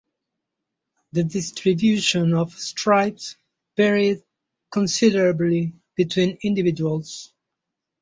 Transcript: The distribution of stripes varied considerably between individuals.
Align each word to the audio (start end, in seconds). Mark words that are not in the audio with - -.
The 1.11 1.23
distribution 1.25 2.33
of 2.33 2.57
stripes 2.57 3.35
varied 3.77 4.23
considerably 4.71 5.73
between 5.95 6.39
individuals. 6.41 7.31